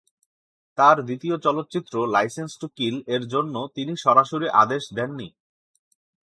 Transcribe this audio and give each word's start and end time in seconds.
তার 0.77 0.97
দ্বিতীয় 1.05 1.35
চলচ্চিত্র 1.37 1.93
"লাইসেন্স 2.07 2.51
টু 2.61 2.67
কিল" 2.77 2.95
এর 3.15 3.23
জন্য 3.33 3.55
তিনি 3.75 3.93
সরাসরি 3.97 4.47
আদেশ 4.63 4.83
দেননি। 4.93 5.27